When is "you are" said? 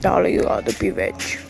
0.34-0.62